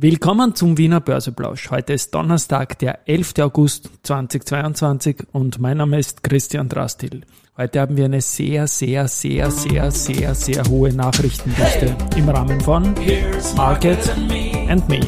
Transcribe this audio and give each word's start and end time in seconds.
Willkommen 0.00 0.54
zum 0.54 0.78
Wiener 0.78 1.00
Börseplausch. 1.00 1.72
Heute 1.72 1.92
ist 1.92 2.14
Donnerstag, 2.14 2.78
der 2.78 3.08
11. 3.08 3.34
August 3.40 3.90
2022 4.04 5.24
und 5.32 5.58
mein 5.58 5.78
Name 5.78 5.98
ist 5.98 6.22
Christian 6.22 6.68
Drastil. 6.68 7.22
Heute 7.56 7.80
haben 7.80 7.96
wir 7.96 8.04
eine 8.04 8.20
sehr, 8.20 8.68
sehr, 8.68 9.08
sehr, 9.08 9.50
sehr, 9.50 9.90
sehr, 9.90 10.36
sehr 10.36 10.64
hohe 10.66 10.92
Nachrichtendichte 10.92 11.96
im 12.16 12.28
Rahmen 12.28 12.60
von 12.60 12.94
Market 13.56 13.98
and 14.68 14.88
Me. 14.88 15.00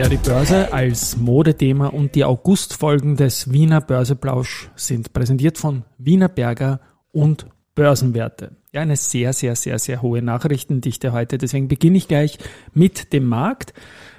Ja, 0.00 0.08
die 0.08 0.16
Börse 0.16 0.72
als 0.72 1.18
Modethema 1.18 1.88
und 1.88 2.14
die 2.14 2.24
Augustfolgen 2.24 3.16
des 3.16 3.52
Wiener 3.52 3.82
Börseplausch 3.82 4.70
sind 4.74 5.12
präsentiert 5.12 5.58
von 5.58 5.84
Wiener 5.98 6.30
Berger 6.30 6.80
und 7.12 7.44
Börsenwerte. 7.74 8.56
Ja, 8.72 8.80
eine 8.80 8.96
sehr, 8.96 9.34
sehr, 9.34 9.56
sehr, 9.56 9.78
sehr 9.78 10.00
hohe 10.00 10.22
Nachrichtendichte 10.22 11.12
heute. 11.12 11.36
Deswegen 11.36 11.68
beginne 11.68 11.98
ich 11.98 12.08
gleich 12.08 12.38
mit 12.72 13.12
dem 13.12 13.26
Markt. 13.26 13.74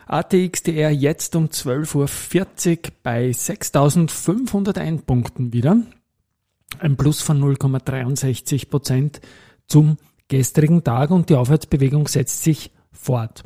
ATXDR 0.06 0.92
jetzt 0.92 1.36
um 1.36 1.48
12.40 1.48 1.96
Uhr 1.96 2.92
bei 3.02 3.32
6.501 3.32 5.02
Punkten 5.04 5.52
wieder. 5.52 5.78
Ein 6.78 6.96
Plus 6.96 7.24
von 7.24 7.42
0,63 7.42 8.70
Prozent 8.70 9.20
zum 9.66 9.98
gestrigen 10.28 10.84
Tag 10.84 11.10
und 11.10 11.32
die 11.32 11.36
Aufwärtsbewegung 11.36 12.08
setzt 12.08 12.44
sich 12.44 12.70
fort. 12.92 13.44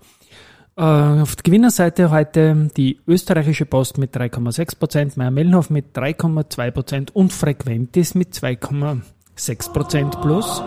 Äh, 0.77 0.81
auf 0.81 1.37
der 1.37 1.43
Gewinnerseite 1.43 2.11
heute 2.11 2.69
die 2.75 2.99
österreichische 3.07 3.65
Post 3.65 3.97
mit 3.97 4.13
3,6 4.13 4.77
Prozent, 4.77 5.15
Meyer 5.15 5.31
Mellenhof 5.31 5.69
mit 5.69 5.95
3,2 5.95 6.71
Prozent 6.71 7.15
und 7.15 7.31
Frequentis 7.31 8.13
mit 8.13 8.33
2,6 8.33 9.71
Prozent 9.71 10.21
plus. 10.21 10.61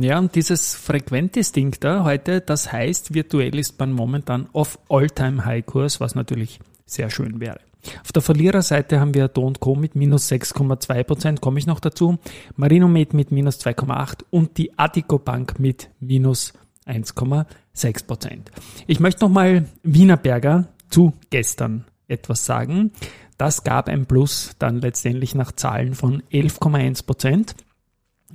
Ja, 0.00 0.18
und 0.18 0.34
dieses 0.34 0.74
frequentes 0.74 1.52
Ding 1.52 1.76
da 1.78 2.02
heute, 2.02 2.40
das 2.40 2.72
heißt, 2.72 3.14
virtuell 3.14 3.56
ist 3.58 3.78
man 3.78 3.92
momentan 3.92 4.48
auf 4.52 4.80
All-Time-High-Kurs, 4.88 6.00
was 6.00 6.16
natürlich 6.16 6.58
sehr 6.86 7.08
schön 7.08 7.38
wäre. 7.38 7.60
Auf 8.02 8.12
der 8.12 8.22
Verliererseite 8.22 9.00
haben 9.00 9.14
wir 9.14 9.28
Do 9.28 9.52
Co. 9.58 9.74
mit 9.74 9.94
minus 9.94 10.30
6,2%, 10.30 11.40
komme 11.40 11.58
ich 11.58 11.66
noch 11.66 11.80
dazu, 11.80 12.18
Marinomed 12.56 13.14
mit 13.14 13.32
minus 13.32 13.60
2,8% 13.60 14.24
und 14.30 14.56
die 14.58 14.78
Adico 14.78 15.18
Bank 15.18 15.58
mit 15.58 15.90
minus 16.00 16.52
1,6%. 16.86 18.38
Ich 18.86 19.00
möchte 19.00 19.24
nochmal 19.24 19.66
Wienerberger 19.82 20.68
zu 20.90 21.12
gestern 21.30 21.84
etwas 22.08 22.44
sagen. 22.44 22.92
Das 23.38 23.64
gab 23.64 23.88
ein 23.88 24.06
Plus 24.06 24.52
dann 24.58 24.80
letztendlich 24.80 25.34
nach 25.34 25.52
Zahlen 25.52 25.94
von 25.94 26.22
11,1%. 26.32 27.54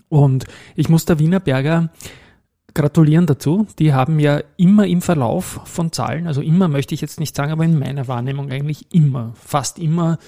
Und 0.09 0.45
ich 0.75 0.89
muss 0.89 1.05
der 1.05 1.19
Wienerberger 1.19 1.89
gratulieren 2.77 3.25
dazu. 3.25 3.67
Die 3.79 3.93
haben 3.93 4.19
ja 4.19 4.41
immer 4.55 4.85
im 4.85 5.01
Verlauf 5.01 5.61
von 5.65 5.91
Zahlen, 5.91 6.27
also 6.27 6.41
immer 6.41 6.67
möchte 6.67 6.93
ich 6.93 7.01
jetzt 7.01 7.19
nicht 7.19 7.35
sagen, 7.35 7.51
aber 7.51 7.65
in 7.65 7.77
meiner 7.77 8.07
Wahrnehmung 8.07 8.51
eigentlich 8.51 8.93
immer, 8.93 9.33
fast 9.35 9.79
immer 9.79 10.19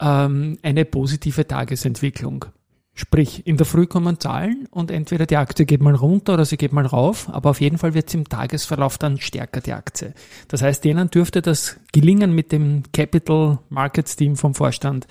ähm, 0.00 0.58
eine 0.62 0.84
positive 0.84 1.46
Tagesentwicklung. 1.46 2.46
Sprich, 2.92 3.46
in 3.46 3.56
der 3.56 3.66
Früh 3.66 3.86
kommen 3.86 4.18
Zahlen 4.18 4.66
und 4.70 4.90
entweder 4.90 5.26
die 5.26 5.36
Aktie 5.36 5.64
geht 5.64 5.82
mal 5.82 5.94
runter 5.94 6.34
oder 6.34 6.44
sie 6.44 6.56
geht 6.56 6.72
mal 6.72 6.86
rauf, 6.86 7.28
aber 7.30 7.50
auf 7.50 7.60
jeden 7.60 7.78
Fall 7.78 7.94
wird 7.94 8.10
sie 8.10 8.18
im 8.18 8.28
Tagesverlauf 8.28 8.98
dann 8.98 9.18
stärker, 9.18 9.60
die 9.60 9.74
Aktie. 9.74 10.12
Das 10.48 10.62
heißt, 10.62 10.82
denen 10.82 11.10
dürfte 11.10 11.40
das 11.40 11.78
gelingen 11.92 12.34
mit 12.34 12.52
dem 12.52 12.82
Capital 12.92 13.58
Markets 13.68 14.16
Team 14.16 14.34
vom 14.34 14.54
Vorstand 14.54 15.06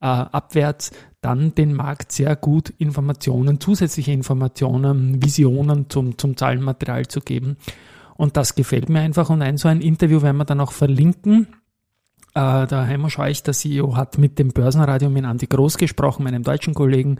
äh, 0.00 0.06
abwärts, 0.06 0.90
dann 1.20 1.54
den 1.54 1.74
Markt 1.74 2.12
sehr 2.12 2.36
gut 2.36 2.70
Informationen, 2.78 3.60
zusätzliche 3.60 4.12
Informationen, 4.12 5.22
Visionen 5.22 5.90
zum, 5.90 6.16
zum 6.16 6.36
Zahlenmaterial 6.36 7.06
zu 7.08 7.20
geben. 7.20 7.56
Und 8.16 8.36
das 8.36 8.54
gefällt 8.54 8.88
mir 8.88 9.00
einfach. 9.00 9.30
Und 9.30 9.42
ein 9.42 9.56
so 9.56 9.68
ein 9.68 9.80
Interview 9.80 10.22
werden 10.22 10.36
wir 10.36 10.44
dann 10.44 10.60
auch 10.60 10.72
verlinken. 10.72 11.48
Äh, 12.34 12.66
der 12.66 12.86
Heimo 12.86 13.08
Scheuch, 13.08 13.42
der 13.42 13.54
CEO, 13.54 13.96
hat 13.96 14.18
mit 14.18 14.38
dem 14.38 14.48
Börsenradio 14.48 15.08
mit 15.08 15.24
Andi 15.24 15.46
Groß 15.46 15.78
gesprochen, 15.78 16.24
meinem 16.24 16.42
deutschen 16.42 16.74
Kollegen. 16.74 17.18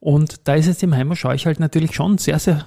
Und 0.00 0.48
da 0.48 0.54
ist 0.54 0.66
es 0.66 0.78
dem 0.78 0.94
Heimo 0.94 1.14
Scheuch 1.14 1.46
halt 1.46 1.60
natürlich 1.60 1.94
schon 1.94 2.18
sehr, 2.18 2.38
sehr 2.38 2.66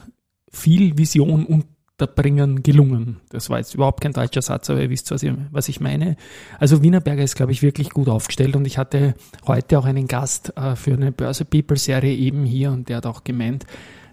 viel 0.51 0.97
Vision 0.97 1.45
und 1.45 1.66
Bringen 2.08 2.64
gelungen. 2.64 3.18
Das 3.30 3.50
war 3.50 3.58
jetzt 3.59 3.74
überhaupt 3.74 4.02
kein 4.02 4.14
deutscher 4.14 4.41
Satz, 4.41 4.69
aber 4.69 4.81
ihr 4.81 4.90
wisst, 4.90 5.12
was 5.12 5.24
ich, 5.24 5.34
was 5.52 5.69
ich 5.69 5.80
meine. 5.80 6.16
Also 6.59 6.81
Wienerberger 6.81 7.24
ist, 7.24 7.36
glaube 7.36 7.52
ich, 7.52 7.62
wirklich 7.62 7.90
gut 7.90 8.09
aufgestellt 8.09 8.56
und 8.56 8.66
ich 8.66 8.78
hatte 8.78 9.16
heute 9.47 9.80
auch 9.80 9.86
einen 9.86 10.08
Gast 10.08 10.56
äh, 10.58 10.75
für 10.75 10.94
eine 10.94 11.12
Börse 11.12 11.46
People 11.46 11.78
Serie 11.78 12.16
eben 12.16 12.46
hier 12.46 12.72
und 12.72 12.90
der 12.90 12.97
hat 12.97 13.06
auch 13.06 13.24
gemeint, 13.24 13.66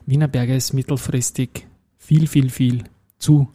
Wienerberger 0.07 0.57
ist 0.57 0.73
mittelfristig 0.73 1.67
viel, 1.99 2.27
viel, 2.27 2.51
viel 2.51 2.85
zu 3.19 3.49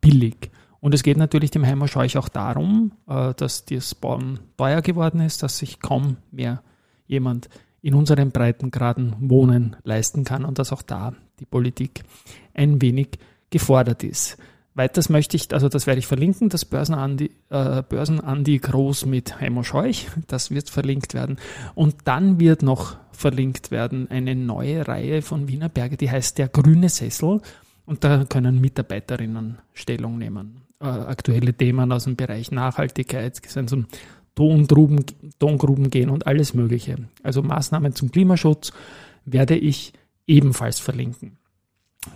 billig. 0.00 0.50
Und 0.80 0.94
es 0.94 1.02
geht 1.02 1.16
natürlich 1.16 1.50
dem 1.50 1.66
Heimer 1.66 1.88
Scheuch 1.88 2.16
auch 2.16 2.28
darum, 2.28 2.92
äh, 3.08 3.34
dass 3.34 3.64
das 3.64 3.94
Bauen 3.94 4.40
teuer 4.56 4.82
geworden 4.82 5.20
ist, 5.20 5.42
dass 5.42 5.58
sich 5.58 5.80
kaum 5.80 6.18
mehr 6.30 6.62
jemand 7.06 7.48
in 7.82 7.94
unseren 7.94 8.30
Breitengraden 8.30 9.16
wohnen 9.20 9.76
leisten 9.82 10.24
kann 10.24 10.44
und 10.44 10.58
dass 10.58 10.72
auch 10.72 10.82
da 10.82 11.14
die 11.40 11.46
Politik 11.46 12.02
ein 12.54 12.82
wenig 12.82 13.18
gefordert 13.50 14.04
ist. 14.04 14.36
Weiters 14.74 15.08
möchte 15.08 15.36
ich, 15.36 15.52
also 15.52 15.68
das 15.68 15.88
werde 15.88 15.98
ich 15.98 16.06
verlinken, 16.06 16.50
das 16.50 16.64
Börsenandi, 16.64 17.32
äh, 17.50 17.82
Börsenandi 17.82 18.58
Groß 18.58 19.06
mit 19.06 19.40
Heimo 19.40 19.64
Scheuch, 19.64 20.06
das 20.28 20.52
wird 20.52 20.70
verlinkt 20.70 21.14
werden. 21.14 21.36
Und 21.74 21.96
dann 22.04 22.38
wird 22.38 22.62
noch 22.62 22.96
verlinkt 23.10 23.72
werden 23.72 24.08
eine 24.08 24.36
neue 24.36 24.86
Reihe 24.86 25.20
von 25.22 25.48
Wiener 25.48 25.68
Berge, 25.68 25.96
die 25.96 26.10
heißt 26.10 26.38
Der 26.38 26.46
grüne 26.48 26.88
Sessel. 26.88 27.40
Und 27.86 28.04
da 28.04 28.24
können 28.24 28.60
Mitarbeiterinnen 28.60 29.58
Stellung 29.72 30.18
nehmen. 30.18 30.62
Äh, 30.80 30.84
aktuelle 30.84 31.54
Themen 31.54 31.90
aus 31.90 32.04
dem 32.04 32.14
Bereich 32.14 32.52
Nachhaltigkeit, 32.52 33.40
es 33.44 33.72
um 33.72 33.86
Tongruben, 34.36 35.04
Tongruben 35.40 35.90
gehen 35.90 36.10
und 36.10 36.28
alles 36.28 36.54
Mögliche. 36.54 36.96
Also 37.24 37.42
Maßnahmen 37.42 37.96
zum 37.96 38.12
Klimaschutz 38.12 38.72
werde 39.24 39.56
ich 39.56 39.92
ebenfalls 40.28 40.78
verlinken. 40.78 41.37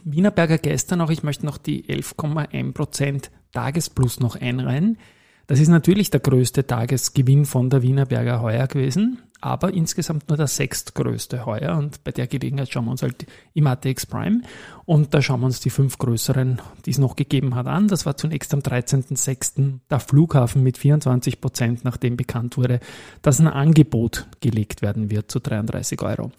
Wienerberger 0.04 0.58
gestern 0.58 1.00
auch, 1.00 1.10
ich 1.10 1.22
möchte 1.22 1.46
noch 1.46 1.58
die 1.58 1.84
11,1% 1.84 3.30
Tagesplus 3.52 4.20
noch 4.20 4.36
einreihen. 4.36 4.98
Das 5.46 5.60
ist 5.60 5.68
natürlich 5.68 6.10
der 6.10 6.20
größte 6.20 6.66
Tagesgewinn 6.66 7.44
von 7.44 7.70
der 7.70 7.82
Wienerberger 7.82 8.40
heuer 8.40 8.66
gewesen 8.66 9.18
aber 9.42 9.74
insgesamt 9.74 10.28
nur 10.28 10.36
der 10.38 10.46
sechstgrößte 10.46 11.44
heuer 11.44 11.76
und 11.76 12.02
bei 12.04 12.12
der 12.12 12.28
Gelegenheit 12.28 12.72
schauen 12.72 12.84
wir 12.84 12.92
uns 12.92 13.02
halt 13.02 13.26
im 13.54 13.66
ATX 13.66 14.06
Prime 14.06 14.42
und 14.84 15.12
da 15.12 15.20
schauen 15.20 15.40
wir 15.40 15.46
uns 15.46 15.60
die 15.60 15.70
fünf 15.70 15.98
größeren, 15.98 16.62
die 16.86 16.90
es 16.90 16.98
noch 16.98 17.16
gegeben 17.16 17.56
hat, 17.56 17.66
an. 17.66 17.88
Das 17.88 18.06
war 18.06 18.16
zunächst 18.16 18.54
am 18.54 18.60
13.06. 18.60 19.80
der 19.90 20.00
Flughafen 20.00 20.62
mit 20.62 20.78
24 20.78 21.40
Prozent, 21.40 21.84
nachdem 21.84 22.16
bekannt 22.16 22.56
wurde, 22.56 22.78
dass 23.20 23.40
ein 23.40 23.48
Angebot 23.48 24.28
gelegt 24.40 24.80
werden 24.80 25.10
wird 25.10 25.30
zu 25.30 25.40
33 25.40 26.00
Euro. 26.02 26.30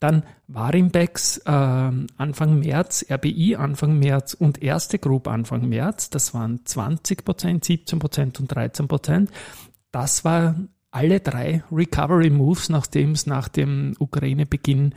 Dann 0.00 0.24
Warimbex 0.48 1.38
äh, 1.38 1.50
Anfang 1.50 2.58
März, 2.58 3.04
RBI 3.10 3.56
Anfang 3.56 3.98
März 3.98 4.32
und 4.34 4.62
Erste 4.62 4.98
Group 4.98 5.28
Anfang 5.28 5.68
März. 5.68 6.08
Das 6.08 6.32
waren 6.32 6.64
20 6.64 7.24
Prozent, 7.24 7.64
17 7.64 7.98
Prozent 7.98 8.40
und 8.40 8.48
13 8.48 8.88
Prozent. 8.88 9.30
Das 9.90 10.24
war 10.24 10.56
alle 10.96 11.20
drei 11.20 11.62
Recovery 11.70 12.30
Moves, 12.30 12.70
nachdem 12.70 13.12
es 13.12 13.26
nach 13.26 13.48
dem 13.48 13.94
Ukraine-Beginn 13.98 14.94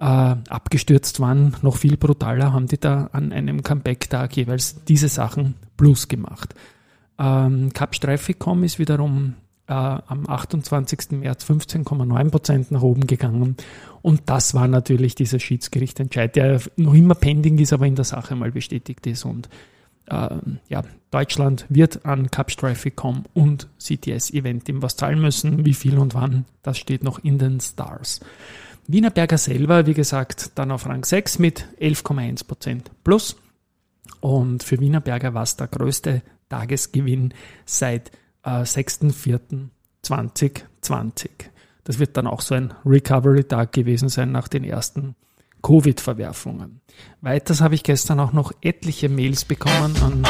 äh, 0.00 0.04
abgestürzt 0.04 1.20
waren, 1.20 1.54
noch 1.60 1.76
viel 1.76 1.98
brutaler, 1.98 2.54
haben 2.54 2.66
die 2.66 2.80
da 2.80 3.10
an 3.12 3.32
einem 3.32 3.62
Comeback-Tag 3.62 4.34
jeweils 4.38 4.84
diese 4.84 5.08
Sachen 5.08 5.54
plus 5.76 6.08
gemacht. 6.08 6.54
Ähm, 7.18 7.74
Capstreificom 7.74 8.64
ist 8.64 8.78
wiederum 8.78 9.34
äh, 9.66 9.74
am 9.74 10.26
28. 10.26 11.10
März 11.10 11.44
15,9% 11.44 12.66
nach 12.70 12.82
oben 12.82 13.06
gegangen. 13.06 13.56
Und 14.00 14.22
das 14.26 14.54
war 14.54 14.66
natürlich 14.66 15.14
dieser 15.14 15.40
Schiedsgerichtentscheid, 15.40 16.34
der 16.36 16.62
noch 16.76 16.94
immer 16.94 17.14
pending 17.14 17.58
ist, 17.58 17.74
aber 17.74 17.86
in 17.86 17.96
der 17.96 18.06
Sache 18.06 18.34
mal 18.34 18.50
bestätigt 18.50 19.06
ist. 19.06 19.26
Und 19.26 19.50
ja, 20.10 20.84
Deutschland 21.10 21.66
wird 21.68 22.04
an 22.04 22.30
Capstreife.com 22.30 23.24
und 23.34 23.68
CTS 23.78 24.30
Eventim 24.30 24.82
was 24.82 24.96
zahlen 24.96 25.20
müssen. 25.20 25.64
Wie 25.64 25.74
viel 25.74 25.98
und 25.98 26.14
wann, 26.14 26.44
das 26.62 26.78
steht 26.78 27.02
noch 27.02 27.18
in 27.18 27.38
den 27.38 27.60
Stars. 27.60 28.20
Wienerberger 28.86 29.38
selber, 29.38 29.86
wie 29.86 29.94
gesagt, 29.94 30.52
dann 30.54 30.70
auf 30.70 30.86
Rang 30.86 31.04
6 31.04 31.38
mit 31.38 31.66
11,1% 31.80 32.82
plus. 33.04 33.36
Und 34.20 34.62
für 34.62 34.80
Wienerberger 34.80 35.34
war 35.34 35.42
es 35.42 35.56
der 35.56 35.68
größte 35.68 36.22
Tagesgewinn 36.48 37.34
seit 37.66 38.10
äh, 38.44 38.62
6.4.2020. 38.62 41.30
Das 41.84 41.98
wird 41.98 42.16
dann 42.16 42.26
auch 42.26 42.40
so 42.40 42.54
ein 42.54 42.72
Recovery-Tag 42.84 43.72
gewesen 43.72 44.08
sein 44.08 44.32
nach 44.32 44.48
den 44.48 44.64
ersten 44.64 45.14
Covid-Verwerfungen. 45.62 46.80
Weiters 47.20 47.60
habe 47.60 47.74
ich 47.74 47.82
gestern 47.82 48.20
auch 48.20 48.32
noch 48.32 48.52
etliche 48.60 49.08
Mails 49.08 49.44
bekommen 49.44 49.94
an 50.02 50.26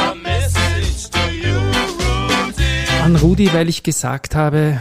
an 3.01 3.15
Rudi, 3.15 3.51
weil 3.53 3.69
ich 3.69 3.83
gesagt 3.83 4.35
habe, 4.35 4.79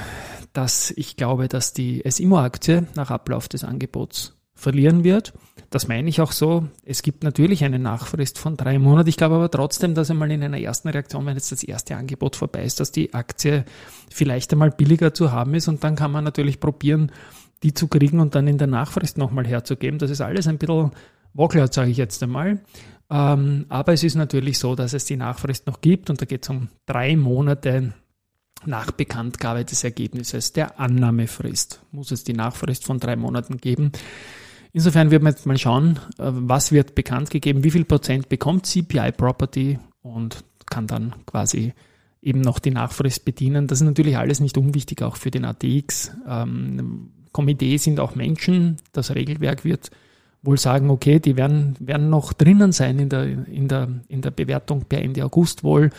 dass 0.53 0.91
ich 0.91 1.17
glaube, 1.17 1.49
dass 1.49 1.73
die 1.73 2.03
SIMO-Aktie 2.05 2.87
nach 2.95 3.11
Ablauf 3.11 3.49
des 3.49 3.65
Angebots 3.65 4.37
verlieren 4.55 5.05
wird. 5.05 5.33
Das 5.71 5.87
meine 5.87 6.09
ich 6.09 6.21
auch 6.21 6.33
so. 6.33 6.67
Es 6.85 7.03
gibt 7.03 7.23
natürlich 7.23 7.63
eine 7.63 7.79
Nachfrist 7.79 8.39
von 8.39 8.57
drei 8.57 8.79
Monaten. 8.79 9.09
Ich 9.09 9.17
glaube 9.17 9.37
aber 9.37 9.51
trotzdem, 9.51 9.95
dass 9.95 10.11
einmal 10.11 10.31
in 10.31 10.43
einer 10.43 10.59
ersten 10.59 10.89
Reaktion, 10.89 11.27
wenn 11.27 11.37
jetzt 11.37 11.53
das 11.53 11.63
erste 11.63 11.97
Angebot 11.97 12.37
vorbei 12.37 12.65
ist, 12.65 12.81
dass 12.81 12.91
die 12.91 13.15
Aktie 13.15 13.65
vielleicht 14.11 14.53
einmal 14.53 14.71
billiger 14.73 15.15
zu 15.15 15.31
haben 15.31 15.55
ist 15.55 15.69
und 15.69 15.85
dann 15.85 15.95
kann 15.95 16.11
man 16.11 16.25
natürlich 16.25 16.59
probieren, 16.59 17.13
die 17.63 17.75
zu 17.75 17.89
kriegen 17.89 18.21
und 18.21 18.35
dann 18.35 18.47
in 18.47 18.59
der 18.59 18.67
Nachfrist 18.67 19.19
nochmal 19.19 19.47
herzugeben. 19.47 19.99
Das 19.99 20.11
ist 20.11 20.21
alles 20.21 20.47
ein 20.47 20.59
bisschen 20.59 20.93
wackelt, 21.35 21.73
sage 21.73 21.91
ich 21.91 21.97
jetzt 21.97 22.23
einmal. 22.23 22.61
Ähm, 23.11 23.67
aber 23.69 23.93
es 23.93 24.05
ist 24.05 24.15
natürlich 24.15 24.59
so, 24.59 24.75
dass 24.75 24.93
es 24.93 25.05
die 25.05 25.17
Nachfrist 25.17 25.67
noch 25.67 25.81
gibt 25.81 26.11
und 26.11 26.21
da 26.21 26.27
geht 26.27 26.45
es 26.45 26.51
um 26.51 26.69
drei 26.87 27.17
Monate 27.17 27.95
nach 28.67 28.91
Bekanntgabe 28.91 29.65
des 29.65 29.85
Ergebnisses 29.85 30.53
der 30.53 30.79
Annahmefrist. 30.81 31.81
Muss 31.93 32.11
es 32.11 32.25
die 32.25 32.33
Nachfrist 32.33 32.85
von 32.85 32.99
drei 32.99 33.17
Monaten 33.17 33.59
geben. 33.59 33.93
Insofern 34.73 35.11
wird 35.11 35.23
man 35.23 35.33
jetzt 35.33 35.47
mal 35.47 35.57
schauen, 35.57 35.99
äh, 36.19 36.25
was 36.31 36.73
wird 36.73 36.95
bekannt 36.95 37.31
gegeben, 37.31 37.65
wie 37.65 37.71
viel 37.71 37.85
Prozent 37.85 38.29
bekommt 38.29 38.67
CPI 38.67 39.13
Property 39.13 39.79
und 40.03 40.45
kann 40.67 40.87
dann 40.87 41.15
quasi 41.25 41.73
eben 42.23 42.41
noch 42.41 42.59
die 42.59 42.71
Nachfrist 42.71 43.25
bedienen. 43.25 43.67
Das 43.67 43.81
ist 43.81 43.87
natürlich 43.87 44.17
alles 44.17 44.41
nicht 44.41 44.59
unwichtig, 44.59 45.03
auch 45.03 45.17
für 45.17 45.31
den 45.31 45.45
ATX. 45.45 46.13
Ähm, 46.29 47.11
Komitee 47.33 47.77
sind 47.77 48.01
auch 48.01 48.15
Menschen. 48.15 48.77
Das 48.93 49.15
Regelwerk 49.15 49.65
wird 49.65 49.91
wohl 50.43 50.59
sagen, 50.59 50.91
okay, 50.91 51.19
die 51.19 51.37
werden, 51.37 51.77
werden 51.81 52.11
noch 52.11 52.33
drinnen 52.33 52.73
sein 52.73 52.99
in 52.99 53.09
der, 53.09 53.25
in, 53.25 53.69
der, 53.69 53.89
in 54.09 54.23
der 54.23 54.31
Bewertung 54.31 54.85
per 54.85 55.03
Ende 55.03 55.25
August 55.25 55.65
wohl. 55.65 55.91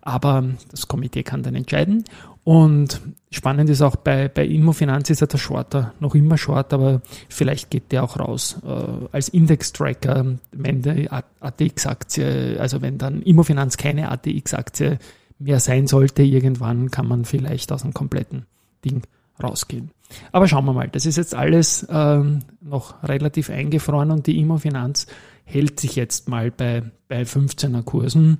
Aber 0.00 0.44
das 0.70 0.88
Komitee 0.88 1.22
kann 1.22 1.42
dann 1.42 1.54
entscheiden. 1.54 2.04
Und 2.44 3.00
spannend 3.30 3.70
ist 3.70 3.82
auch 3.82 3.94
bei, 3.94 4.28
bei 4.28 4.44
Immofinanz 4.44 5.10
ist 5.10 5.20
ja 5.20 5.28
der 5.28 5.38
Shorter 5.38 5.94
noch 6.00 6.16
immer 6.16 6.36
Short, 6.36 6.72
aber 6.72 7.00
vielleicht 7.28 7.70
geht 7.70 7.92
der 7.92 8.02
auch 8.02 8.18
raus 8.18 8.58
äh, 8.64 9.06
als 9.12 9.28
Index-Tracker, 9.28 10.38
wenn 10.50 10.82
die 10.82 11.08
ATX-Aktie, 11.08 12.56
also 12.58 12.82
wenn 12.82 12.98
dann 12.98 13.22
Immofinanz 13.22 13.76
keine 13.76 14.10
ATX-Aktie 14.10 14.98
mehr 15.42 15.60
sein 15.60 15.86
sollte, 15.86 16.22
irgendwann 16.22 16.90
kann 16.90 17.06
man 17.06 17.24
vielleicht 17.24 17.72
aus 17.72 17.82
einem 17.82 17.94
kompletten 17.94 18.46
Ding 18.84 19.02
rausgehen. 19.42 19.90
Aber 20.30 20.46
schauen 20.46 20.64
wir 20.66 20.72
mal, 20.72 20.88
das 20.88 21.06
ist 21.06 21.16
jetzt 21.16 21.34
alles 21.34 21.86
ähm, 21.90 22.40
noch 22.60 23.02
relativ 23.02 23.50
eingefroren 23.50 24.10
und 24.10 24.26
die 24.26 24.38
Immofinanz 24.38 25.06
hält 25.44 25.80
sich 25.80 25.96
jetzt 25.96 26.28
mal 26.28 26.50
bei, 26.50 26.82
bei 27.08 27.22
15er 27.22 27.82
Kursen 27.82 28.38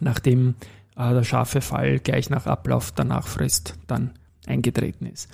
nachdem 0.00 0.54
äh, 0.96 1.12
der 1.12 1.24
scharfe 1.24 1.60
Fall 1.60 1.98
gleich 1.98 2.30
nach 2.30 2.46
Ablauf 2.46 2.92
der 2.92 3.04
Nachfrist 3.04 3.74
dann 3.86 4.12
eingetreten 4.46 5.06
ist. 5.06 5.28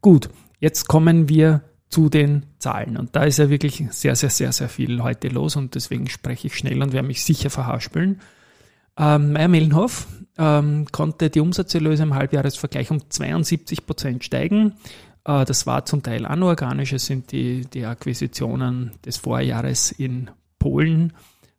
Gut, 0.00 0.30
jetzt 0.60 0.88
kommen 0.88 1.28
wir 1.28 1.62
zu 1.88 2.08
den 2.08 2.46
Zahlen. 2.58 2.96
Und 2.96 3.14
da 3.16 3.24
ist 3.24 3.38
ja 3.38 3.50
wirklich 3.50 3.84
sehr, 3.90 4.16
sehr, 4.16 4.30
sehr, 4.30 4.52
sehr 4.52 4.68
viel 4.68 5.02
heute 5.02 5.28
los 5.28 5.56
und 5.56 5.74
deswegen 5.74 6.08
spreche 6.08 6.46
ich 6.46 6.56
schnell 6.56 6.82
und 6.82 6.92
werde 6.92 7.06
mich 7.06 7.24
sicher 7.24 7.50
verhaspeln. 7.50 8.20
Ähm, 8.98 9.32
Meier 9.32 9.48
Mellenhof 9.48 10.06
ähm, 10.38 10.86
konnte 10.92 11.30
die 11.30 11.40
Umsatzerlöse 11.40 12.02
im 12.02 12.14
Halbjahresvergleich 12.14 12.90
um 12.90 13.08
72 13.08 13.86
Prozent 13.86 14.24
steigen. 14.24 14.74
Äh, 15.24 15.44
das 15.44 15.66
war 15.66 15.84
zum 15.84 16.02
Teil 16.02 16.26
anorganisch. 16.26 16.92
Es 16.92 17.06
sind 17.06 17.32
die, 17.32 17.62
die 17.62 17.84
Akquisitionen 17.84 18.92
des 19.04 19.18
Vorjahres 19.18 19.92
in 19.92 20.30
Polen 20.58 21.12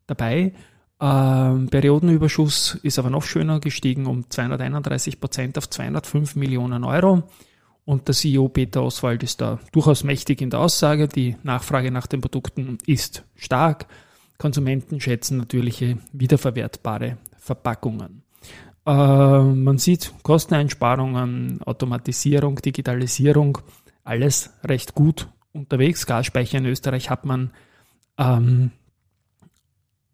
dabei. 0.07 0.53
Ähm, 0.99 1.67
Periodenüberschuss 1.69 2.75
ist 2.83 2.99
aber 2.99 3.09
noch 3.09 3.23
schöner 3.23 3.59
gestiegen 3.59 4.05
um 4.05 4.29
231 4.29 5.19
Prozent 5.19 5.57
auf 5.57 5.69
205 5.69 6.35
Millionen 6.35 6.83
Euro. 6.83 7.23
Und 7.85 8.07
der 8.07 8.15
CEO 8.15 8.47
Peter 8.47 8.81
Oswald 8.81 9.23
ist 9.23 9.41
da 9.41 9.59
durchaus 9.73 10.05
mächtig 10.05 10.41
in 10.41 10.49
der 10.49 10.61
Aussage. 10.61 11.09
Die 11.09 11.35
Nachfrage 11.43 11.91
nach 11.91 12.07
den 12.07 12.21
Produkten 12.21 12.77
ist 12.85 13.25
stark. 13.35 13.87
Konsumenten 14.37 14.99
schätzen 14.99 15.37
natürliche 15.37 15.97
wiederverwertbare 16.11 17.17
Verpackungen. 17.37 18.23
Äh, 18.85 18.91
man 18.91 19.77
sieht 19.77 20.13
Kosteneinsparungen, 20.23 21.61
Automatisierung, 21.63 22.57
Digitalisierung, 22.57 23.59
alles 24.03 24.51
recht 24.63 24.93
gut 24.93 25.29
unterwegs. 25.53 26.05
Gasspeicher 26.05 26.57
in 26.57 26.65
Österreich 26.65 27.09
hat 27.09 27.25
man 27.25 27.51
ähm, 28.17 28.71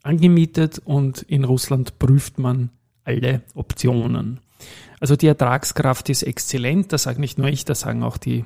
angemietet 0.04 0.80
und 0.83 1.24
in 1.24 1.44
Russland 1.44 2.00
prüft 2.00 2.38
man 2.38 2.69
alle 3.04 3.42
Optionen. 3.56 4.39
Also 5.00 5.15
die 5.15 5.27
Ertragskraft 5.27 6.10
ist 6.10 6.24
exzellent, 6.24 6.92
das 6.92 7.04
sage 7.04 7.22
nicht 7.22 7.38
nur 7.38 7.48
ich, 7.48 7.65
das 7.65 7.81
sagen 7.81 8.04
auch 8.04 8.18
die, 8.18 8.45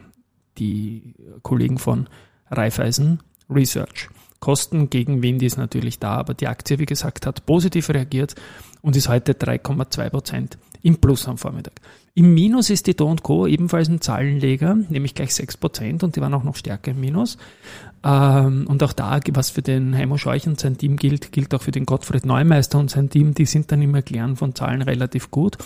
die 0.58 1.16
Kollegen 1.42 1.80
von 1.80 2.08
Raiffeisen 2.50 3.22
Research. 3.50 4.10
Kosten 4.44 4.90
gegen 4.90 5.24
Wind 5.24 5.42
ist 5.42 5.56
natürlich 5.56 6.00
da, 6.00 6.16
aber 6.16 6.34
die 6.34 6.48
Aktie, 6.48 6.78
wie 6.78 6.86
gesagt, 6.86 7.26
hat 7.26 7.46
positiv 7.46 7.90
reagiert 7.90 8.36
und 8.82 8.98
ist 8.98 9.08
heute 9.08 9.32
3,2 9.32 10.10
Prozent 10.10 10.58
im 10.82 10.98
Plus 10.98 11.30
am 11.30 11.38
Vormittag. 11.38 11.76
Im 12.14 12.34
Minus 12.34 12.70
ist 12.70 12.88
die 12.88 12.94
Do 12.94 13.16
Co. 13.24 13.48
ebenfalls 13.48 13.88
ein 13.88 14.02
Zahlenleger, 14.02 14.76
nämlich 14.90 15.16
gleich 15.16 15.34
6 15.34 15.56
Prozent 15.56 16.04
und 16.04 16.18
die 16.18 16.20
waren 16.20 16.34
auch 16.34 16.44
noch 16.44 16.58
stärker 16.58 16.92
im 16.92 17.00
Minus. 17.00 17.38
Ähm, 18.04 18.68
und 18.68 18.84
auch 18.84 18.92
da, 18.92 19.22
was 19.32 19.50
für 19.50 19.62
den 19.62 19.96
Heimo 19.96 20.18
Scheuch 20.18 20.46
und 20.46 20.60
sein 20.60 20.78
Team 20.78 20.98
gilt, 20.98 21.32
gilt 21.32 21.56
auch 21.56 21.62
für 21.62 21.72
den 21.72 21.86
Gottfried 21.86 22.26
Neumeister 22.26 22.80
und 22.80 22.90
sein 22.90 23.10
Team, 23.10 23.34
die 23.34 23.46
sind 23.46 23.72
dann 23.72 23.82
im 23.82 23.96
Erklären 23.96 24.36
von 24.36 24.56
Zahlen 24.56 24.82
relativ 24.82 25.32
gut. 25.32 25.58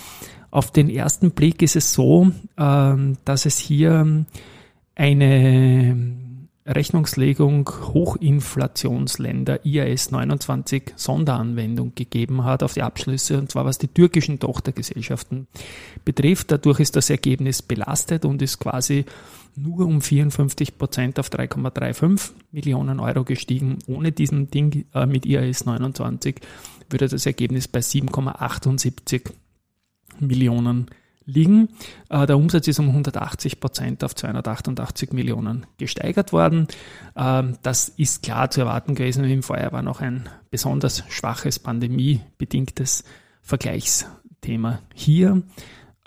Auf 0.51 0.69
den 0.69 0.87
ersten 0.87 1.31
Blick 1.31 1.63
ist 1.63 1.75
es 1.75 1.93
so, 1.93 2.31
ähm, 2.59 3.17
dass 3.25 3.47
es 3.47 3.57
hier 3.57 4.23
eine 4.93 6.26
Rechnungslegung 6.67 7.69
Hochinflationsländer 7.93 9.65
IAS 9.65 10.11
29 10.11 10.93
Sonderanwendung 10.97 11.95
gegeben 11.95 12.43
hat 12.43 12.61
auf 12.61 12.73
die 12.73 12.81
Abschlüsse, 12.81 13.37
und 13.37 13.49
zwar 13.49 13.65
was 13.65 13.77
die 13.77 13.87
türkischen 13.87 14.39
Tochtergesellschaften 14.39 15.47
betrifft. 16.03 16.51
Dadurch 16.51 16.81
ist 16.81 16.97
das 16.97 17.09
Ergebnis 17.09 17.61
belastet 17.61 18.25
und 18.25 18.41
ist 18.41 18.59
quasi 18.59 19.05
nur 19.55 19.87
um 19.87 20.01
54 20.01 20.77
Prozent 20.77 21.19
auf 21.19 21.29
3,35 21.29 22.31
Millionen 22.51 22.99
Euro 22.99 23.23
gestiegen. 23.23 23.79
Ohne 23.87 24.11
diesen 24.11 24.51
Ding 24.51 24.85
äh, 24.93 25.05
mit 25.05 25.25
IAS 25.25 25.65
29 25.65 26.35
würde 26.89 27.07
das 27.07 27.25
Ergebnis 27.25 27.67
bei 27.67 27.79
7,78 27.79 29.31
Millionen 30.19 30.87
liegen. 31.27 31.69
Äh, 32.09 32.25
der 32.25 32.37
Umsatz 32.37 32.67
ist 32.67 32.79
um 32.79 32.87
180 32.87 33.59
Prozent 33.59 34.03
auf 34.03 34.15
288 34.15 35.11
Millionen 35.11 35.67
gesteigert 35.77 36.33
worden. 36.33 36.67
Ähm, 37.15 37.57
das 37.61 37.89
ist 37.89 38.23
klar 38.23 38.49
zu 38.49 38.61
erwarten 38.61 38.95
gewesen. 38.95 39.23
Im 39.25 39.43
Vorjahr 39.43 39.73
war 39.73 39.83
noch 39.83 40.01
ein 40.01 40.27
besonders 40.49 41.03
schwaches 41.09 41.59
pandemiebedingtes 41.59 43.03
Vergleichsthema 43.41 44.79
hier. 44.95 45.43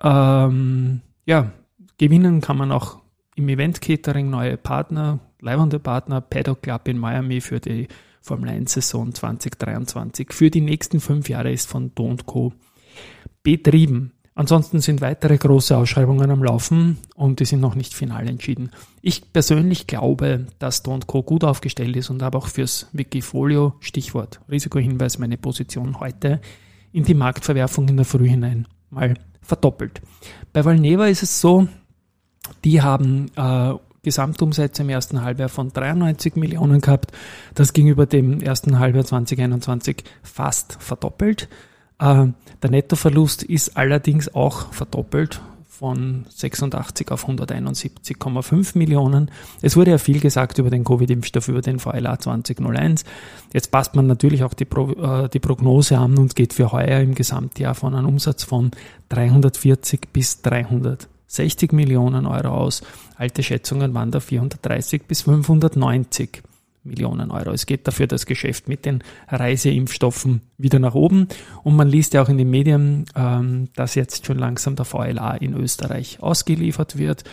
Ähm, 0.03 1.03
ja, 1.27 1.53
gewinnen 1.99 2.41
kann 2.41 2.57
man 2.57 2.73
auch 2.73 2.99
im 3.37 3.49
Event 3.49 3.81
Catering 3.81 4.31
neue 4.31 4.57
Partner, 4.57 5.21
leibende 5.41 5.79
Partner, 5.79 6.21
Paddock 6.21 6.63
Club 6.63 6.89
in 6.89 6.99
Miami 6.99 7.41
für 7.41 7.61
die 7.61 7.89
Formel 8.23 8.51
1 8.51 8.73
Saison 8.73 9.15
2023. 9.15 10.33
Für 10.33 10.51
die 10.51 10.61
nächsten 10.61 11.01
fünf 11.01 11.29
Jahre 11.29 11.53
ist 11.53 11.69
von 11.69 11.95
Do 11.95 12.17
Co. 12.27 12.53
betrieben. 13.43 14.13
Ansonsten 14.35 14.81
sind 14.81 15.01
weitere 15.01 15.37
große 15.37 15.77
Ausschreibungen 15.77 16.31
am 16.31 16.43
Laufen 16.43 16.99
und 17.15 17.41
die 17.41 17.45
sind 17.45 17.61
noch 17.61 17.75
nicht 17.75 17.95
final 17.95 18.29
entschieden. 18.29 18.71
Ich 19.03 19.33
persönlich 19.33 19.87
glaube, 19.87 20.47
dass 20.59 20.83
Do 20.83 20.99
Co. 21.07 21.23
gut 21.23 21.45
aufgestellt 21.45 21.97
ist 21.97 22.11
und 22.11 22.23
habe 22.23 22.39
auch 22.39 22.47
fürs 22.47 22.87
Wikifolio, 22.93 23.75
Stichwort 23.81 24.41
Risikohinweis, 24.51 25.19
meine 25.19 25.37
Position 25.37 26.01
heute 26.01 26.41
in 26.93 27.05
die 27.05 27.15
Marktverwerfung 27.15 27.89
in 27.89 27.97
der 27.97 28.07
Früh 28.07 28.29
hinein 28.29 28.67
mal 28.91 29.15
verdoppelt. 29.43 30.01
Bei 30.53 30.65
Valneva 30.65 31.07
ist 31.07 31.23
es 31.23 31.41
so, 31.41 31.69
die 32.65 32.83
haben 32.83 33.31
äh, 33.37 33.75
Gesamtumsätze 34.03 34.83
im 34.83 34.89
ersten 34.89 35.23
Halbjahr 35.23 35.49
von 35.49 35.73
93 35.73 36.37
Millionen 36.37 36.81
gehabt. 36.81 37.13
Das 37.55 37.73
gegenüber 37.73 38.07
dem 38.07 38.41
ersten 38.41 38.79
Halbjahr 38.79 39.05
2021 39.05 40.05
fast 40.23 40.77
verdoppelt. 40.81 41.49
Äh, 42.01 42.27
der 42.63 42.71
Nettoverlust 42.71 43.43
ist 43.43 43.77
allerdings 43.77 44.35
auch 44.35 44.73
verdoppelt 44.73 45.41
von 45.81 46.27
86 46.29 47.11
auf 47.11 47.27
171,5 47.27 48.77
Millionen. 48.77 49.31
Es 49.63 49.77
wurde 49.77 49.93
ja 49.93 49.99
viel 49.99 50.21
gesagt 50.21 50.59
über 50.59 50.69
den 50.69 50.85
Covid-Impfstoff, 50.85 51.49
über 51.49 51.63
den 51.63 51.79
VLA 51.79 52.19
2001. 52.19 53.05
Jetzt 53.55 53.71
passt 53.71 53.95
man 53.95 54.07
natürlich 54.07 54.45
auch 54.45 54.53
die, 54.53 54.67
Pro, 54.67 54.91
äh, 54.91 55.29
die 55.31 55.39
Prognose 55.39 55.97
an 55.97 56.19
und 56.19 56.37
geht 56.37 56.53
für 56.53 56.73
heuer 56.73 57.01
im 57.01 57.15
Gesamtjahr 57.15 57.75
von 57.75 57.95
einem 57.95 58.09
Umsatz 58.09 58.45
von 58.45 58.73
340 59.09 60.13
bis 60.13 60.43
360 60.43 61.73
Millionen 61.73 62.27
Euro 62.27 62.49
aus. 62.49 62.83
Alte 63.17 63.43
Schätzungen 63.43 63.95
waren 63.95 64.11
da 64.11 64.21
430 64.21 65.05
bis 65.09 65.23
590 65.23 66.43
Millionen 66.83 67.31
Euro. 67.31 67.51
Es 67.51 67.67
geht 67.67 67.87
dafür 67.87 68.07
das 68.07 68.27
Geschäft 68.27 68.69
mit 68.69 68.85
den 68.85 69.03
Reiseimpfstoffen 69.29 70.41
wieder 70.59 70.79
nach 70.79 70.95
oben. 70.95 71.29
Und 71.63 71.77
man 71.77 71.89
liest 71.89 72.15
ja 72.15 72.23
auch 72.23 72.29
in 72.29 72.39
den 72.39 72.51
Medien, 72.51 73.05
ähm, 73.15 73.69
dass 73.75 73.95
jetzt 73.95 74.27
schon 74.27 74.39
langsam 74.39 74.77
der 74.77 74.85
VLA 74.85 75.37
in 75.37 75.55
Österreich 75.55 76.23
ausgeliefert 76.23 76.97
wird. 76.97 77.25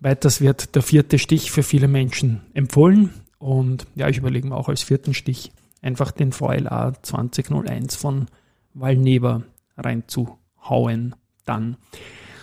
Weiters 0.00 0.40
wird 0.40 0.74
der 0.74 0.82
vierte 0.82 1.18
Stich 1.18 1.50
für 1.50 1.62
viele 1.62 1.88
Menschen 1.88 2.40
empfohlen. 2.54 3.10
Und 3.38 3.86
ja, 3.94 4.08
ich 4.08 4.18
überlege 4.18 4.48
mir 4.48 4.56
auch 4.56 4.68
als 4.68 4.82
vierten 4.82 5.14
Stich 5.14 5.52
einfach 5.80 6.10
den 6.10 6.32
VLA 6.32 6.92
2001 7.02 7.96
von 7.96 8.26
Valneva 8.74 9.42
reinzuhauen 9.76 11.14
dann. 11.44 11.76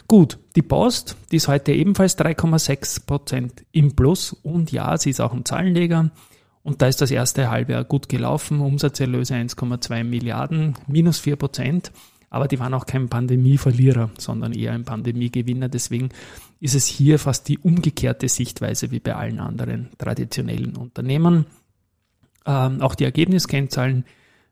Gut, 0.07 0.39
die 0.55 0.61
Post, 0.61 1.15
die 1.31 1.35
ist 1.35 1.47
heute 1.47 1.71
ebenfalls 1.71 2.17
3,6 2.17 3.05
Prozent 3.05 3.65
im 3.71 3.95
Plus 3.95 4.33
und 4.33 4.71
ja, 4.71 4.97
sie 4.97 5.11
ist 5.11 5.19
auch 5.19 5.33
ein 5.33 5.45
Zahlenleger. 5.45 6.09
Und 6.63 6.81
da 6.81 6.87
ist 6.87 7.01
das 7.01 7.11
erste 7.11 7.49
Halbjahr 7.49 7.83
gut 7.83 8.09
gelaufen, 8.09 8.59
Umsatzerlöse 8.59 9.33
1,2 9.33 10.03
Milliarden, 10.03 10.75
minus 10.87 11.19
4 11.19 11.35
Prozent. 11.35 11.91
Aber 12.29 12.47
die 12.47 12.59
waren 12.59 12.73
auch 12.73 12.85
kein 12.85 13.09
Pandemieverlierer, 13.09 14.11
sondern 14.17 14.53
eher 14.53 14.73
ein 14.73 14.85
Pandemiegewinner. 14.85 15.67
Deswegen 15.67 16.09
ist 16.59 16.75
es 16.75 16.85
hier 16.85 17.17
fast 17.17 17.47
die 17.47 17.57
umgekehrte 17.57 18.27
Sichtweise 18.27 18.91
wie 18.91 18.99
bei 18.99 19.15
allen 19.15 19.39
anderen 19.39 19.89
traditionellen 19.97 20.75
Unternehmen. 20.75 21.45
Ähm, 22.45 22.81
auch 22.81 22.95
die 22.95 23.05
Ergebniskennzahlen 23.05 24.05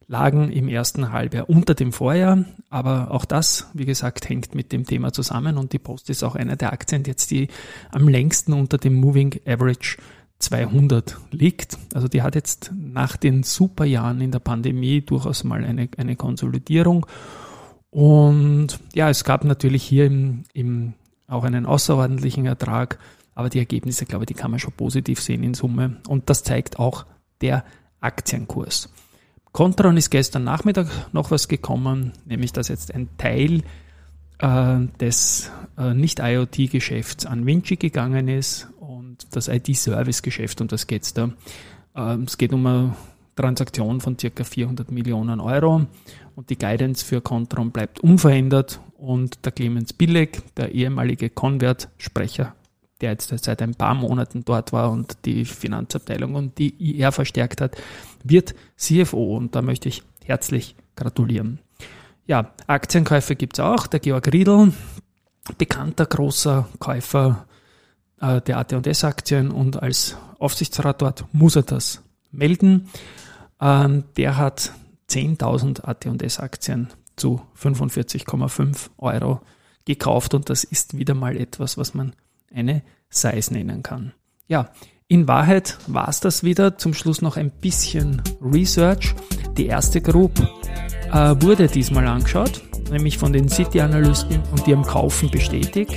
lagen 0.08 0.52
im 0.52 0.70
ersten 0.70 1.12
Halbjahr 1.12 1.50
unter 1.50 1.76
dem 1.76 1.92
Vorjahr, 1.92 2.46
aber 2.70 3.12
auch 3.12 3.26
das, 3.26 3.70
wie 3.74 3.86
gesagt, 3.86 4.30
hängt 4.30 4.56
mit 4.56 4.72
dem 4.72 4.86
Thema 4.86 5.12
zusammen 5.12 5.58
und 5.58 5.74
die 5.74 5.80
Post 5.80 6.10
ist 6.10 6.24
auch 6.24 6.36
einer 6.36 6.56
der 6.56 6.72
Aktien, 6.72 7.04
jetzt 7.06 7.30
die 7.30 7.50
am 7.92 8.08
längsten 8.08 8.54
unter 8.54 8.78
dem 8.78 8.96
Moving 8.96 9.42
Average 9.46 9.98
200 10.40 11.18
liegt. 11.32 11.78
Also 11.94 12.08
die 12.08 12.22
hat 12.22 12.36
jetzt 12.36 12.72
nach 12.76 13.18
den 13.18 13.44
Superjahren 13.44 14.22
in 14.22 14.32
der 14.32 14.40
Pandemie 14.40 15.02
durchaus 15.02 15.44
mal 15.44 15.64
eine, 15.64 15.90
eine 15.98 16.16
Konsolidierung. 16.16 17.06
Und 17.90 18.80
ja, 18.94 19.10
es 19.10 19.24
gab 19.24 19.44
natürlich 19.44 19.84
hier 19.84 20.06
im, 20.06 20.44
im 20.54 20.94
auch 21.28 21.44
einen 21.44 21.66
außerordentlichen 21.66 22.46
Ertrag, 22.46 23.00
aber 23.36 23.50
die 23.50 23.60
Ergebnisse, 23.60 24.06
glaube 24.06 24.24
ich, 24.24 24.28
die 24.28 24.34
kann 24.34 24.52
man 24.52 24.60
schon 24.60 24.74
positiv 24.74 25.22
sehen 25.22 25.44
in 25.44 25.54
Summe. 25.54 25.98
Und 26.08 26.30
das 26.30 26.44
zeigt 26.44 26.80
auch 26.80 27.06
der 27.42 27.64
Aktienkurs. 28.00 28.90
Contron 29.52 29.98
ist 29.98 30.12
gestern 30.12 30.44
Nachmittag 30.44 30.88
noch 31.14 31.32
was 31.32 31.48
gekommen, 31.48 32.14
nämlich 32.26 32.54
dass 32.54 32.68
jetzt 32.68 32.94
ein 32.94 33.10
Teil 33.18 33.64
äh, 34.40 34.80
des 35.00 35.52
äh, 35.78 35.94
Nicht-IoT-Geschäfts 35.94 37.26
an 37.26 37.46
Vinci 37.46 37.76
gegangen 37.76 38.28
ist 38.28 38.68
und 38.80 39.28
das 39.32 39.48
IT-Service-Geschäft, 39.48 40.62
um 40.62 40.68
das 40.68 40.88
geht 40.88 41.04
es 41.04 41.14
da. 41.14 41.32
Äh, 41.96 42.18
es 42.26 42.38
geht 42.38 42.54
um 42.54 42.66
eine 42.66 42.96
Transaktion 43.36 44.02
von 44.02 44.18
circa 44.18 44.44
400 44.44 44.92
Millionen 44.92 45.40
Euro 45.40 45.86
und 46.36 46.50
die 46.50 46.58
Guidance 46.58 47.06
für 47.06 47.22
Contron 47.22 47.72
bleibt 47.72 48.00
unverändert 48.00 48.80
und 48.98 49.46
der 49.46 49.52
Clemens 49.52 49.94
Billeg, 49.94 50.42
der 50.56 50.72
ehemalige 50.72 51.30
Convert-Sprecher, 51.30 52.56
der 53.02 53.12
jetzt 53.12 53.32
seit 53.44 53.62
ein 53.62 53.76
paar 53.76 53.94
Monaten 53.94 54.44
dort 54.44 54.74
war 54.74 54.92
und 54.92 55.18
die 55.26 55.46
Finanzabteilung 55.46 56.36
und 56.36 56.58
die 56.58 56.74
IR 56.80 57.12
verstärkt 57.12 57.62
hat, 57.62 57.78
wird 58.24 58.56
CFO 58.76 59.38
und 59.38 59.56
da 59.56 59.62
möchte 59.62 59.88
ich 59.88 60.04
herzlich 60.26 60.76
gratulieren. 60.96 61.60
Ja, 62.28 62.52
Aktienkäufe 62.68 63.38
gibt 63.38 63.58
es 63.58 63.64
auch. 63.64 63.88
Der 63.88 64.02
Georg 64.02 64.32
Riedl, 64.32 64.74
bekannter 65.58 66.06
großer 66.06 66.68
Käufer 66.78 67.46
äh, 68.20 68.42
der 68.42 68.58
AT&S-Aktien 68.58 69.50
und 69.50 69.82
als 69.82 70.18
Aufsichtsrat 70.38 71.02
dort 71.02 71.26
muss 71.32 71.56
er 71.56 71.64
das 71.64 72.04
melden. 72.32 72.90
Ähm, 73.62 74.04
der 74.18 74.36
hat 74.36 74.74
10.000 75.10 75.86
AT&S-Aktien 75.86 76.90
zu 77.16 77.42
45,5 77.58 78.90
Euro 78.98 79.42
gekauft 79.86 80.34
und 80.34 80.50
das 80.50 80.66
ist 80.66 80.98
wieder 80.98 81.14
mal 81.14 81.38
etwas, 81.38 81.78
was 81.78 81.94
man 81.94 82.14
eine 82.54 82.84
Size 83.10 83.54
nennen 83.54 83.84
kann. 83.84 84.12
Ja, 84.48 84.70
in 85.08 85.30
Wahrheit 85.30 85.78
war 85.88 86.10
es 86.10 86.20
das 86.20 86.44
wieder. 86.44 86.78
Zum 86.78 86.94
Schluss 86.94 87.22
noch 87.22 87.38
ein 87.38 87.52
bisschen 87.52 88.22
Research. 88.42 89.16
Die 89.58 89.68
erste 89.68 90.02
Group 90.02 90.34
äh, 91.14 91.36
wurde 91.42 91.68
diesmal 91.68 92.08
angeschaut, 92.08 92.62
nämlich 92.92 93.18
von 93.18 93.34
den 93.34 93.50
City-Analysten 93.50 94.42
und 94.52 94.66
die 94.66 94.74
haben 94.74 94.84
Kaufen 94.84 95.30
bestätigt, 95.30 95.94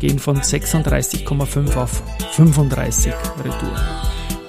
gehen 0.00 0.18
von 0.18 0.38
36,5 0.40 1.76
auf 1.76 2.02
35 2.32 3.12
Retour. 3.44 3.76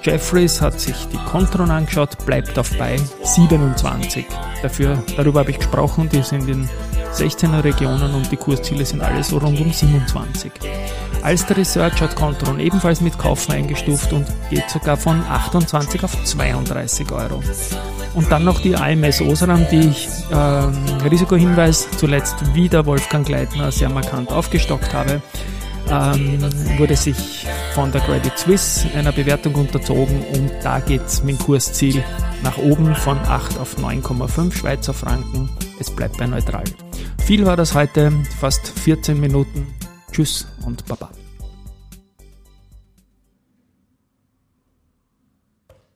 Jeffries 0.02 0.62
hat 0.62 0.80
sich 0.80 0.96
die 1.12 1.18
Kontron 1.30 1.70
angeschaut, 1.70 2.24
bleibt 2.24 2.58
auf 2.58 2.70
bei 2.78 2.96
27. 3.22 4.24
Dafür, 4.62 5.02
darüber 5.16 5.40
habe 5.40 5.50
ich 5.50 5.58
gesprochen, 5.58 6.08
die 6.10 6.22
sind 6.22 6.48
in 6.48 6.68
16er 7.12 7.62
Regionen 7.62 8.14
und 8.14 8.30
die 8.30 8.36
Kursziele 8.36 8.86
sind 8.86 9.02
alle 9.02 9.22
so 9.22 9.38
rund 9.38 9.60
um 9.60 9.72
27. 9.72 10.52
Alster 11.22 11.56
Research 11.56 12.00
hat 12.00 12.16
Contron 12.16 12.60
ebenfalls 12.60 13.02
mit 13.02 13.18
Kaufen 13.18 13.52
eingestuft 13.52 14.12
und 14.12 14.26
geht 14.48 14.70
sogar 14.70 14.96
von 14.96 15.22
28 15.28 16.02
auf 16.02 16.24
32 16.24 17.12
Euro. 17.12 17.42
Und 18.14 18.30
dann 18.30 18.44
noch 18.44 18.60
die 18.60 18.74
AMS 18.74 19.20
Osram, 19.20 19.66
die 19.70 19.88
ich 19.88 20.08
äh, 20.30 20.36
Risikohinweis 21.08 21.88
zuletzt 21.96 22.54
wieder 22.54 22.84
Wolfgang 22.86 23.24
Gleitner 23.24 23.70
sehr 23.70 23.88
markant 23.88 24.32
aufgestockt 24.32 24.92
habe, 24.92 25.22
ähm, 25.88 26.40
wurde 26.78 26.96
sich 26.96 27.46
von 27.74 27.92
der 27.92 28.00
Credit 28.00 28.36
Suisse 28.36 28.88
einer 28.96 29.12
Bewertung 29.12 29.54
unterzogen 29.54 30.22
und 30.34 30.50
da 30.62 30.80
geht 30.80 31.06
es 31.06 31.22
mit 31.22 31.38
dem 31.38 31.44
Kursziel 31.44 32.02
nach 32.42 32.58
oben 32.58 32.94
von 32.94 33.18
8 33.18 33.58
auf 33.58 33.76
9,5 33.78 34.52
Schweizer 34.52 34.94
Franken. 34.94 35.48
Es 35.78 35.90
bleibt 35.90 36.18
bei 36.18 36.26
neutral. 36.26 36.64
Viel 37.24 37.46
war 37.46 37.56
das 37.56 37.74
heute, 37.74 38.12
fast 38.38 38.66
14 38.66 39.18
Minuten. 39.18 39.66
Tschüss 40.12 40.46
und 40.64 40.84
Baba. 40.86 41.10